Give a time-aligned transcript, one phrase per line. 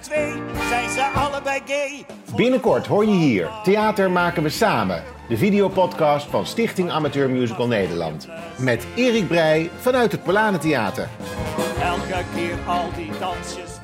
[0.00, 0.32] twee
[0.68, 2.04] zijn ze allebei gay.
[2.36, 5.02] Binnenkort hoor je hier Theater maken we samen.
[5.28, 8.28] De videopodcast van Stichting Amateur Musical Nederland.
[8.56, 10.22] Met Erik Breij vanuit het
[10.58, 11.08] Theater.
[11.82, 13.77] Elke keer al die dansjes